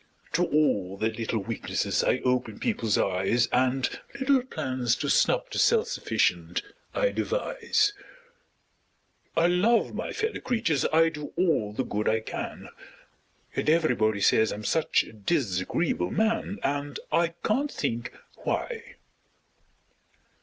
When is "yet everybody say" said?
13.55-14.41